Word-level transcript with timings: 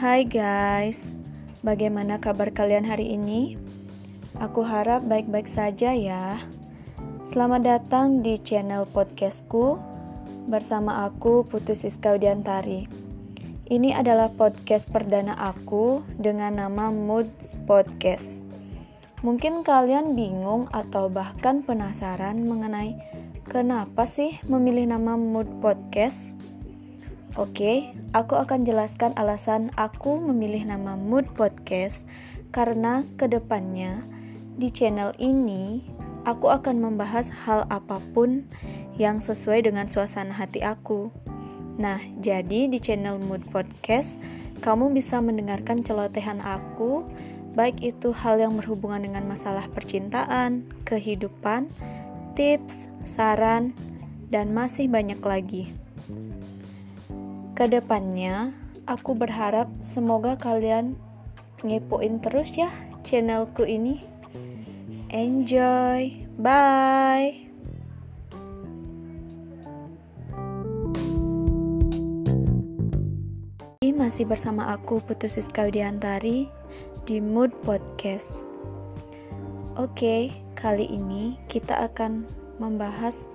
Hai 0.00 0.24
guys, 0.24 1.12
bagaimana 1.60 2.16
kabar 2.24 2.48
kalian 2.56 2.88
hari 2.88 3.20
ini? 3.20 3.60
Aku 4.40 4.64
harap 4.64 5.04
baik-baik 5.04 5.44
saja 5.44 5.92
ya. 5.92 6.40
Selamat 7.28 7.68
datang 7.68 8.24
di 8.24 8.40
channel 8.40 8.88
podcastku 8.88 9.76
bersama 10.48 11.04
aku 11.04 11.44
Putu 11.44 11.76
Siska 11.76 12.16
Udiantari. 12.16 12.88
Ini 13.68 13.92
adalah 13.92 14.32
podcast 14.32 14.88
perdana 14.88 15.36
aku 15.36 16.00
dengan 16.16 16.64
nama 16.64 16.88
Mood 16.88 17.28
Podcast. 17.68 18.40
Mungkin 19.20 19.68
kalian 19.68 20.16
bingung 20.16 20.64
atau 20.72 21.12
bahkan 21.12 21.60
penasaran 21.60 22.40
mengenai 22.48 22.96
kenapa 23.44 24.08
sih 24.08 24.40
memilih 24.48 24.96
nama 24.96 25.20
Mood 25.20 25.60
Podcast? 25.60 26.39
Oke, 27.38 27.94
aku 28.10 28.34
akan 28.34 28.66
jelaskan 28.66 29.14
alasan 29.14 29.70
aku 29.78 30.18
memilih 30.18 30.66
nama 30.66 30.98
Mood 30.98 31.30
Podcast 31.38 32.02
karena 32.50 33.06
ke 33.14 33.30
depannya 33.30 34.02
di 34.58 34.66
channel 34.66 35.14
ini 35.14 35.78
aku 36.26 36.50
akan 36.50 36.82
membahas 36.82 37.30
hal 37.46 37.70
apa 37.70 38.02
pun 38.10 38.50
yang 38.98 39.22
sesuai 39.22 39.62
dengan 39.62 39.86
suasana 39.86 40.34
hati 40.34 40.66
aku. 40.66 41.14
Nah, 41.78 42.02
jadi 42.18 42.66
di 42.66 42.82
channel 42.82 43.22
Mood 43.22 43.46
Podcast 43.54 44.18
kamu 44.58 44.90
bisa 44.90 45.22
mendengarkan 45.22 45.86
celotehan 45.86 46.42
aku, 46.42 47.06
baik 47.54 47.78
itu 47.78 48.10
hal 48.10 48.42
yang 48.42 48.58
berhubungan 48.58 49.06
dengan 49.06 49.30
masalah 49.30 49.70
percintaan, 49.70 50.66
kehidupan, 50.82 51.70
tips, 52.34 52.90
saran, 53.06 53.70
dan 54.34 54.50
masih 54.50 54.90
banyak 54.90 55.22
lagi. 55.22 55.79
Ke 57.60 57.68
depannya, 57.68 58.56
aku 58.88 59.12
berharap 59.12 59.68
semoga 59.84 60.32
kalian 60.32 60.96
ngepoin 61.60 62.16
terus 62.24 62.56
ya 62.56 62.72
channelku 63.04 63.68
ini. 63.68 64.00
Enjoy, 65.12 66.24
bye. 66.40 67.36
Masih 73.92 74.24
bersama 74.24 74.72
aku 74.72 75.04
Putus 75.04 75.36
Siska 75.36 75.68
Widiantari 75.68 76.48
di 77.04 77.20
Mood 77.20 77.52
Podcast. 77.60 78.48
Oke, 79.76 80.32
kali 80.56 80.88
ini 80.88 81.36
kita 81.52 81.92
akan 81.92 82.24
membahas 82.56 83.28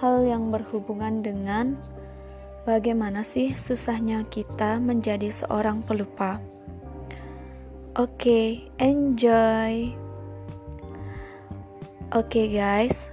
hal 0.00 0.24
yang 0.24 0.48
berhubungan 0.48 1.20
dengan 1.20 1.76
Bagaimana 2.62 3.26
sih 3.26 3.58
susahnya 3.58 4.22
kita 4.30 4.78
menjadi 4.78 5.34
seorang 5.34 5.82
pelupa? 5.82 6.38
Oke, 7.98 8.22
okay, 8.22 8.46
enjoy. 8.78 9.90
Oke, 12.14 12.46
okay, 12.46 12.46
guys, 12.54 13.10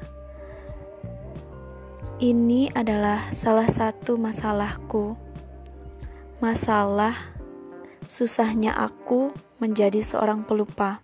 ini 2.22 2.70
adalah 2.78 3.34
salah 3.34 3.66
satu 3.66 4.22
masalahku. 4.22 5.18
Masalah 6.38 7.34
susahnya 8.06 8.78
aku 8.78 9.34
menjadi 9.58 10.06
seorang 10.06 10.46
pelupa. 10.46 11.02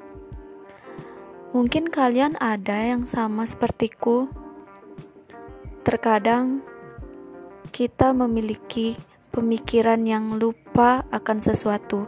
Mungkin 1.50 1.90
kalian 1.90 2.38
ada 2.38 2.78
yang 2.78 3.10
sama 3.10 3.50
sepertiku. 3.50 4.30
Terkadang 5.82 6.75
kita 7.76 8.16
memiliki 8.16 8.96
pemikiran 9.36 10.08
yang 10.08 10.40
lupa 10.40 11.04
akan 11.12 11.44
sesuatu. 11.44 12.08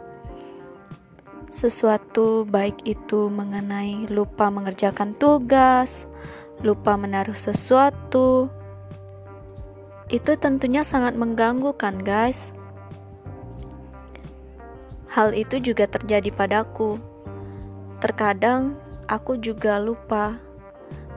Sesuatu 1.52 2.48
baik 2.48 2.88
itu 2.88 3.28
mengenai 3.28 4.08
lupa 4.08 4.48
mengerjakan 4.48 5.12
tugas, 5.20 6.08
lupa 6.64 6.96
menaruh 6.96 7.36
sesuatu. 7.36 8.48
Itu 10.08 10.40
tentunya 10.40 10.80
sangat 10.88 11.20
mengganggu 11.20 11.76
kan, 11.76 12.00
guys? 12.00 12.56
Hal 15.12 15.36
itu 15.36 15.60
juga 15.60 15.84
terjadi 15.84 16.32
padaku. 16.32 16.96
Terkadang 18.00 18.72
aku 19.04 19.36
juga 19.36 19.76
lupa 19.76 20.40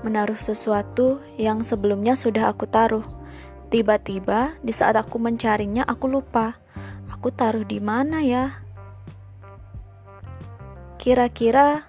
menaruh 0.04 0.36
sesuatu 0.36 1.24
yang 1.40 1.64
sebelumnya 1.64 2.20
sudah 2.20 2.52
aku 2.52 2.68
taruh 2.68 3.21
Tiba-tiba 3.72 4.60
di 4.60 4.76
saat 4.76 5.00
aku 5.00 5.16
mencarinya 5.16 5.88
aku 5.88 6.12
lupa. 6.12 6.60
Aku 7.08 7.32
taruh 7.32 7.64
di 7.64 7.80
mana 7.80 8.20
ya? 8.20 8.60
Kira-kira 11.00 11.88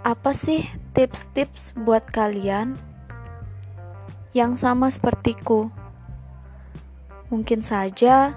apa 0.00 0.32
sih 0.32 0.64
tips-tips 0.96 1.76
buat 1.76 2.08
kalian 2.08 2.80
yang 4.32 4.56
sama 4.56 4.88
sepertiku? 4.88 5.68
Mungkin 7.28 7.60
saja 7.60 8.32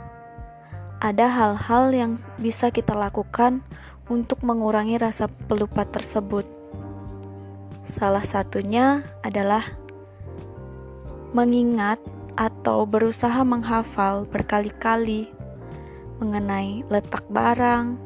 ada 1.00 1.28
hal-hal 1.32 1.96
yang 1.96 2.12
bisa 2.36 2.68
kita 2.68 3.00
lakukan 3.00 3.64
untuk 4.12 4.44
mengurangi 4.44 5.00
rasa 5.00 5.32
pelupa 5.32 5.88
tersebut. 5.88 6.44
Salah 7.88 8.28
satunya 8.28 9.08
adalah 9.24 9.64
mengingat 11.32 12.04
atau 12.36 12.84
berusaha 12.84 13.42
menghafal 13.48 14.28
berkali-kali 14.28 15.32
mengenai 16.20 16.88
letak 16.88 17.28
barang, 17.28 18.00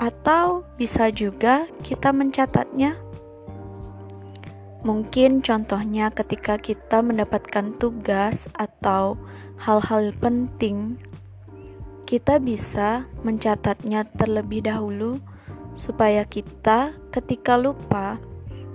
atau 0.00 0.66
bisa 0.74 1.12
juga 1.12 1.68
kita 1.84 2.10
mencatatnya. 2.10 2.96
Mungkin 4.80 5.44
contohnya 5.44 6.08
ketika 6.08 6.56
kita 6.56 7.04
mendapatkan 7.04 7.76
tugas 7.76 8.48
atau 8.56 9.20
hal-hal 9.60 10.16
penting, 10.16 10.96
kita 12.08 12.40
bisa 12.40 13.04
mencatatnya 13.20 14.08
terlebih 14.16 14.64
dahulu 14.64 15.20
supaya 15.76 16.24
kita 16.24 16.96
ketika 17.12 17.60
lupa, 17.60 18.16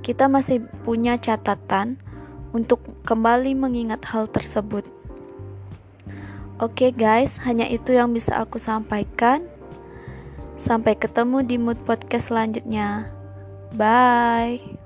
kita 0.06 0.30
masih 0.30 0.62
punya 0.86 1.18
catatan 1.18 1.98
untuk 2.56 2.80
kembali 3.04 3.52
mengingat 3.52 4.08
hal 4.16 4.32
tersebut. 4.32 4.88
Oke 6.56 6.88
okay 6.88 6.92
guys, 6.96 7.44
hanya 7.44 7.68
itu 7.68 7.92
yang 7.92 8.16
bisa 8.16 8.40
aku 8.40 8.56
sampaikan. 8.56 9.44
Sampai 10.56 10.96
ketemu 10.96 11.44
di 11.44 11.60
mood 11.60 11.76
podcast 11.84 12.32
selanjutnya. 12.32 13.12
Bye. 13.76 14.85